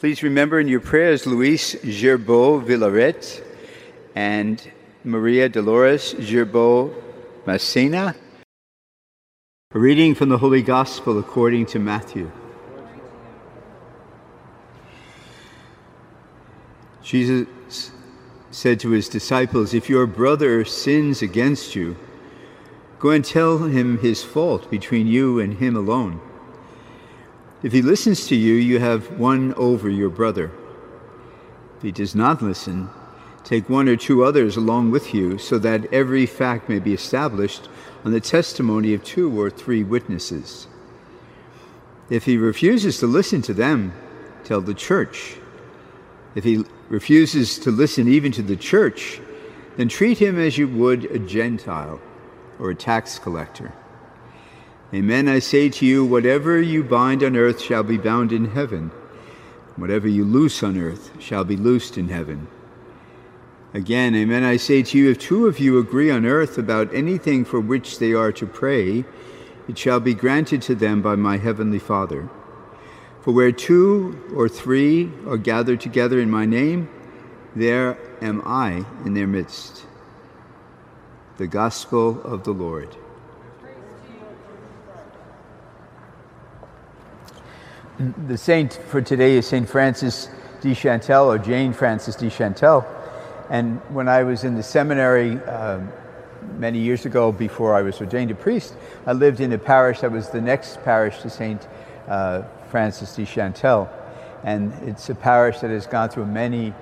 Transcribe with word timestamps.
Please 0.00 0.22
remember 0.22 0.58
in 0.58 0.66
your 0.66 0.80
prayers 0.80 1.26
Luis 1.26 1.74
Girbau 1.74 2.64
Villaret 2.64 3.44
and 4.14 4.72
Maria 5.04 5.46
Dolores 5.46 6.14
Girbau 6.14 6.94
Massana. 7.44 8.16
A 9.74 9.78
reading 9.78 10.14
from 10.14 10.30
the 10.30 10.38
Holy 10.38 10.62
Gospel 10.62 11.18
according 11.18 11.66
to 11.66 11.78
Matthew. 11.78 12.32
Jesus 17.02 17.90
said 18.50 18.80
to 18.80 18.92
his 18.92 19.06
disciples, 19.06 19.74
If 19.74 19.90
your 19.90 20.06
brother 20.06 20.64
sins 20.64 21.20
against 21.20 21.76
you, 21.76 21.94
go 22.98 23.10
and 23.10 23.22
tell 23.22 23.58
him 23.58 23.98
his 23.98 24.24
fault 24.24 24.70
between 24.70 25.06
you 25.06 25.38
and 25.38 25.58
him 25.58 25.76
alone. 25.76 26.22
If 27.62 27.72
he 27.72 27.82
listens 27.82 28.26
to 28.28 28.36
you, 28.36 28.54
you 28.54 28.78
have 28.78 29.18
won 29.18 29.52
over 29.54 29.88
your 29.90 30.08
brother. 30.08 30.50
If 31.76 31.82
he 31.82 31.92
does 31.92 32.14
not 32.14 32.40
listen, 32.40 32.88
take 33.44 33.68
one 33.68 33.88
or 33.88 33.96
two 33.96 34.24
others 34.24 34.56
along 34.56 34.90
with 34.90 35.12
you, 35.12 35.36
so 35.36 35.58
that 35.58 35.92
every 35.92 36.24
fact 36.24 36.68
may 36.68 36.78
be 36.78 36.94
established 36.94 37.68
on 38.04 38.12
the 38.12 38.20
testimony 38.20 38.94
of 38.94 39.04
two 39.04 39.38
or 39.38 39.50
three 39.50 39.82
witnesses. 39.82 40.66
If 42.08 42.24
he 42.24 42.38
refuses 42.38 42.98
to 42.98 43.06
listen 43.06 43.42
to 43.42 43.54
them, 43.54 43.92
tell 44.44 44.62
the 44.62 44.74
church. 44.74 45.36
If 46.34 46.44
he 46.44 46.64
refuses 46.88 47.58
to 47.60 47.70
listen 47.70 48.08
even 48.08 48.32
to 48.32 48.42
the 48.42 48.56
church, 48.56 49.20
then 49.76 49.88
treat 49.88 50.18
him 50.18 50.38
as 50.38 50.56
you 50.56 50.66
would 50.66 51.04
a 51.06 51.18
Gentile 51.18 52.00
or 52.58 52.70
a 52.70 52.74
tax 52.74 53.18
collector. 53.18 53.72
Amen, 54.92 55.28
I 55.28 55.38
say 55.38 55.68
to 55.68 55.86
you, 55.86 56.04
whatever 56.04 56.60
you 56.60 56.82
bind 56.82 57.22
on 57.22 57.36
earth 57.36 57.60
shall 57.60 57.84
be 57.84 57.96
bound 57.96 58.32
in 58.32 58.46
heaven. 58.46 58.90
Whatever 59.76 60.08
you 60.08 60.24
loose 60.24 60.64
on 60.64 60.76
earth 60.76 61.10
shall 61.20 61.44
be 61.44 61.56
loosed 61.56 61.96
in 61.96 62.08
heaven. 62.08 62.48
Again, 63.72 64.16
amen, 64.16 64.42
I 64.42 64.56
say 64.56 64.82
to 64.82 64.98
you, 64.98 65.08
if 65.08 65.18
two 65.20 65.46
of 65.46 65.60
you 65.60 65.78
agree 65.78 66.10
on 66.10 66.26
earth 66.26 66.58
about 66.58 66.92
anything 66.92 67.44
for 67.44 67.60
which 67.60 68.00
they 68.00 68.12
are 68.12 68.32
to 68.32 68.46
pray, 68.46 69.04
it 69.68 69.78
shall 69.78 70.00
be 70.00 70.12
granted 70.12 70.60
to 70.62 70.74
them 70.74 71.02
by 71.02 71.14
my 71.14 71.36
heavenly 71.36 71.78
Father. 71.78 72.28
For 73.20 73.32
where 73.32 73.52
two 73.52 74.20
or 74.34 74.48
three 74.48 75.12
are 75.24 75.36
gathered 75.36 75.80
together 75.80 76.18
in 76.18 76.32
my 76.32 76.46
name, 76.46 76.88
there 77.54 77.96
am 78.20 78.42
I 78.44 78.84
in 79.04 79.14
their 79.14 79.28
midst. 79.28 79.86
The 81.36 81.46
Gospel 81.46 82.20
of 82.22 82.42
the 82.42 82.52
Lord. 82.52 82.96
The 88.00 88.38
saint 88.38 88.72
for 88.72 89.02
today 89.02 89.36
is 89.36 89.46
St. 89.46 89.68
Frances 89.68 90.30
de 90.62 90.72
Chantal, 90.72 91.30
or 91.30 91.36
Jane 91.36 91.74
Frances 91.74 92.16
de 92.16 92.30
Chantal. 92.30 92.82
And 93.50 93.78
when 93.94 94.08
I 94.08 94.22
was 94.22 94.42
in 94.42 94.54
the 94.54 94.62
seminary 94.62 95.38
uh, 95.44 95.80
many 96.56 96.78
years 96.78 97.04
ago, 97.04 97.30
before 97.30 97.74
I 97.74 97.82
was 97.82 98.00
ordained 98.00 98.30
a 98.30 98.34
priest, 98.34 98.74
I 99.04 99.12
lived 99.12 99.40
in 99.40 99.52
a 99.52 99.58
parish 99.58 100.00
that 100.00 100.12
was 100.12 100.30
the 100.30 100.40
next 100.40 100.82
parish 100.82 101.18
to 101.18 101.28
St. 101.28 101.68
Uh, 102.08 102.44
Frances 102.70 103.14
de 103.14 103.26
Chantal. 103.26 103.86
And 104.44 104.72
it's 104.88 105.10
a 105.10 105.14
parish 105.14 105.58
that 105.58 105.68
has 105.68 105.86
gone 105.86 106.08
through 106.08 106.24
many 106.24 106.72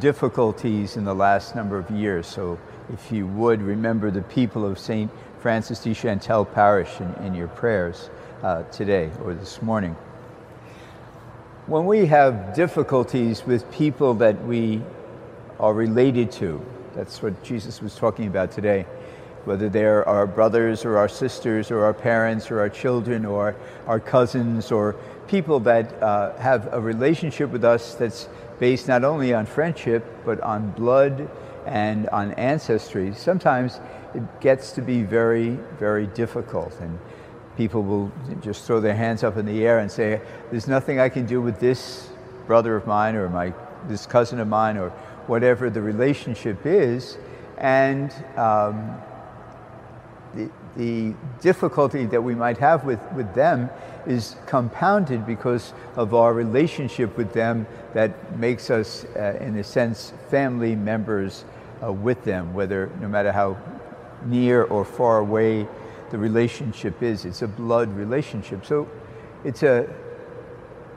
difficulties 0.00 0.96
in 0.96 1.04
the 1.04 1.14
last 1.14 1.54
number 1.54 1.78
of 1.78 1.88
years. 1.92 2.26
So 2.26 2.58
if 2.92 3.12
you 3.12 3.28
would 3.28 3.62
remember 3.62 4.10
the 4.10 4.22
people 4.22 4.66
of 4.66 4.80
St. 4.80 5.08
Frances 5.38 5.78
de 5.78 5.94
Chantal 5.94 6.44
Parish 6.44 7.00
in, 7.00 7.14
in 7.24 7.32
your 7.32 7.46
prayers 7.46 8.10
uh, 8.42 8.64
today 8.64 9.12
or 9.22 9.34
this 9.34 9.62
morning. 9.62 9.94
When 11.66 11.86
we 11.86 12.04
have 12.04 12.54
difficulties 12.54 13.42
with 13.46 13.70
people 13.72 14.12
that 14.16 14.44
we 14.44 14.82
are 15.58 15.72
related 15.72 16.30
to, 16.32 16.60
that's 16.94 17.22
what 17.22 17.42
Jesus 17.42 17.80
was 17.80 17.94
talking 17.94 18.26
about 18.26 18.52
today, 18.52 18.84
whether 19.46 19.70
they're 19.70 20.06
our 20.06 20.26
brothers 20.26 20.84
or 20.84 20.98
our 20.98 21.08
sisters 21.08 21.70
or 21.70 21.82
our 21.86 21.94
parents 21.94 22.50
or 22.50 22.60
our 22.60 22.68
children 22.68 23.24
or 23.24 23.56
our 23.86 23.98
cousins 23.98 24.70
or 24.70 24.94
people 25.26 25.58
that 25.60 25.90
uh, 26.02 26.36
have 26.36 26.70
a 26.70 26.78
relationship 26.78 27.48
with 27.48 27.64
us 27.64 27.94
that's 27.94 28.28
based 28.60 28.86
not 28.86 29.02
only 29.02 29.32
on 29.32 29.46
friendship 29.46 30.04
but 30.26 30.42
on 30.42 30.70
blood 30.72 31.30
and 31.64 32.10
on 32.10 32.32
ancestry, 32.32 33.14
sometimes 33.14 33.80
it 34.14 34.22
gets 34.42 34.72
to 34.72 34.82
be 34.82 35.00
very, 35.00 35.56
very 35.78 36.08
difficult. 36.08 36.78
And 36.82 36.98
people 37.56 37.82
will 37.82 38.12
just 38.40 38.64
throw 38.64 38.80
their 38.80 38.94
hands 38.94 39.22
up 39.22 39.36
in 39.36 39.46
the 39.46 39.64
air 39.64 39.78
and 39.78 39.90
say, 39.90 40.20
There's 40.50 40.68
nothing 40.68 40.98
I 40.98 41.08
can 41.08 41.26
do 41.26 41.40
with 41.40 41.60
this 41.60 42.10
brother 42.46 42.76
of 42.76 42.86
mine 42.86 43.14
or 43.14 43.28
my, 43.28 43.52
this 43.88 44.06
cousin 44.06 44.40
of 44.40 44.48
mine 44.48 44.76
or 44.76 44.90
whatever 45.26 45.70
the 45.70 45.80
relationship 45.80 46.66
is. 46.66 47.16
And 47.58 48.12
um, 48.36 49.00
the, 50.34 50.50
the 50.76 51.14
difficulty 51.40 52.06
that 52.06 52.22
we 52.22 52.34
might 52.34 52.58
have 52.58 52.84
with, 52.84 53.00
with 53.12 53.32
them 53.34 53.70
is 54.06 54.36
compounded 54.46 55.26
because 55.26 55.72
of 55.96 56.14
our 56.14 56.34
relationship 56.34 57.16
with 57.16 57.32
them 57.32 57.66
that 57.94 58.38
makes 58.38 58.70
us, 58.70 59.04
uh, 59.16 59.38
in 59.40 59.56
a 59.56 59.64
sense, 59.64 60.12
family 60.28 60.74
members 60.74 61.44
uh, 61.82 61.92
with 61.92 62.22
them, 62.24 62.52
whether 62.52 62.90
no 63.00 63.08
matter 63.08 63.32
how 63.32 63.56
near 64.26 64.64
or 64.64 64.84
far 64.84 65.18
away 65.18 65.66
the 66.14 66.18
relationship 66.18 67.02
is. 67.02 67.24
It's 67.24 67.42
a 67.42 67.48
blood 67.48 67.92
relationship. 67.92 68.64
So 68.64 68.88
it's 69.42 69.64
a 69.64 69.92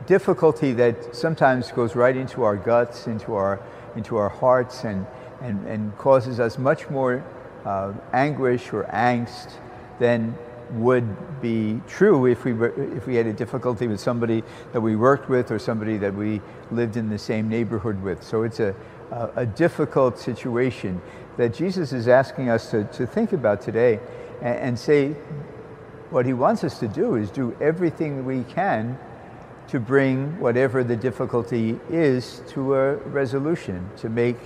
difficulty 0.06 0.74
that 0.74 1.16
sometimes 1.16 1.72
goes 1.72 1.96
right 1.96 2.16
into 2.16 2.44
our 2.44 2.56
guts, 2.56 3.08
into 3.08 3.34
our, 3.34 3.60
into 3.96 4.16
our 4.18 4.30
hearts, 4.30 4.84
and, 4.84 5.08
and, 5.42 5.66
and 5.66 5.98
causes 5.98 6.40
us 6.40 6.60
much 6.60 6.88
more 6.92 7.26
uh, 7.66 7.94
anguish 8.14 8.72
or 8.72 8.84
angst 8.94 9.54
than 9.98 10.38
would 10.74 11.42
be 11.42 11.82
true 11.88 12.28
if 12.28 12.46
we, 12.46 12.54
were, 12.54 12.96
if 12.96 13.08
we 13.08 13.16
had 13.16 13.26
a 13.26 13.34
difficulty 13.34 13.88
with 13.88 14.00
somebody 14.00 14.44
that 14.72 14.82
we 14.82 14.96
worked 14.96 15.30
with 15.30 15.50
or 15.50 15.58
somebody 15.58 15.98
that 15.98 16.14
we 16.14 16.42
lived 16.70 16.96
in 16.96 17.10
the 17.10 17.18
same 17.18 17.50
neighborhood 17.50 18.00
with. 18.04 18.22
So 18.22 18.44
it's 18.44 18.60
a, 18.60 18.76
a, 19.10 19.30
a 19.38 19.46
difficult 19.48 20.20
situation 20.20 21.02
that 21.38 21.56
Jesus 21.56 21.92
is 21.92 22.08
asking 22.08 22.50
us 22.50 22.70
to, 22.70 22.84
to 22.84 23.08
think 23.08 23.34
about 23.34 23.62
today 23.62 24.00
and, 24.42 24.60
and 24.60 24.80
say 24.80 25.16
what 26.10 26.26
he 26.26 26.34
wants 26.34 26.64
us 26.64 26.80
to 26.80 26.88
do 26.88 27.16
is 27.16 27.30
do 27.30 27.56
everything 27.60 28.26
we 28.26 28.44
can 28.44 28.98
to 29.68 29.80
bring 29.80 30.40
whatever 30.40 30.84
the 30.84 30.96
difficulty 30.96 31.78
is 31.90 32.42
to 32.48 32.76
a 32.76 32.96
resolution, 32.96 33.90
to 33.98 34.08
make, 34.08 34.38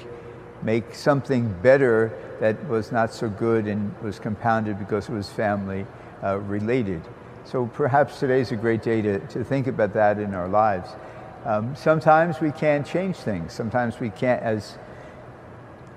make 0.64 0.96
something 0.96 1.54
better 1.62 2.12
that 2.40 2.68
was 2.68 2.92
not 2.92 3.14
so 3.14 3.30
good 3.30 3.68
and 3.68 3.96
was 4.02 4.18
compounded 4.18 4.80
because 4.80 5.08
it 5.08 5.14
was 5.14 5.30
family 5.30 5.86
uh, 6.24 6.40
related. 6.40 7.02
So 7.46 7.68
perhaps 7.68 8.20
today 8.20 8.42
is 8.42 8.52
a 8.52 8.56
great 8.56 8.82
day 8.82 9.02
to, 9.04 9.20
to 9.20 9.44
think 9.44 9.68
about 9.68 9.94
that 9.94 10.18
in 10.18 10.34
our 10.34 10.48
lives. 10.48 10.90
Um, 11.46 11.76
sometimes 11.76 12.40
we 12.40 12.52
can't 12.52 12.86
change 12.86 13.18
things. 13.18 13.54
Sometimes 13.54 14.00
we 14.00 14.10
can't, 14.10 14.42
as 14.42 14.78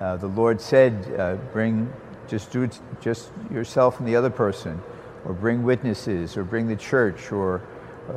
uh, 0.00 0.16
the 0.16 0.26
Lord 0.26 0.61
said, 0.61 1.15
uh, 1.19 1.37
bring 1.53 1.91
just 2.28 2.50
do 2.50 2.62
it 2.62 2.78
just 3.00 3.30
yourself 3.50 3.98
and 3.98 4.08
the 4.08 4.16
other 4.16 4.30
person, 4.30 4.80
or 5.24 5.32
bring 5.32 5.62
witnesses, 5.62 6.36
or 6.36 6.44
bring 6.44 6.66
the 6.66 6.76
church, 6.76 7.32
or 7.32 7.62
uh, 8.08 8.12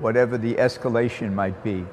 whatever 0.00 0.38
the 0.38 0.54
escalation 0.54 1.32
might 1.32 1.62
be. 1.64 1.84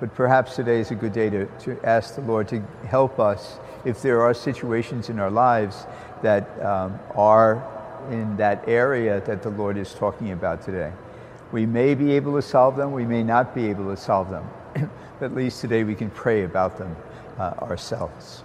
But 0.00 0.14
perhaps 0.14 0.54
today 0.54 0.78
is 0.80 0.90
a 0.90 0.94
good 0.94 1.12
day 1.12 1.28
to, 1.30 1.46
to 1.46 1.80
ask 1.82 2.14
the 2.14 2.20
Lord 2.20 2.46
to 2.48 2.60
help 2.86 3.18
us 3.18 3.58
if 3.84 4.00
there 4.00 4.22
are 4.22 4.32
situations 4.32 5.08
in 5.08 5.18
our 5.18 5.30
lives 5.30 5.86
that 6.22 6.46
um, 6.64 6.98
are 7.14 7.64
in 8.10 8.36
that 8.36 8.68
area 8.68 9.20
that 9.22 9.42
the 9.42 9.50
Lord 9.50 9.76
is 9.76 9.92
talking 9.94 10.32
about 10.32 10.62
today. 10.62 10.92
We 11.50 11.66
may 11.66 11.94
be 11.94 12.12
able 12.12 12.34
to 12.34 12.42
solve 12.42 12.76
them, 12.76 12.92
we 12.92 13.04
may 13.04 13.22
not 13.22 13.54
be 13.54 13.68
able 13.68 13.90
to 13.90 13.96
solve 13.96 14.30
them. 14.30 14.48
but 15.18 15.26
at 15.26 15.34
least 15.34 15.60
today 15.60 15.84
we 15.84 15.94
can 15.94 16.10
pray 16.10 16.44
about 16.44 16.78
them 16.78 16.94
uh, 17.38 17.54
ourselves. 17.62 18.44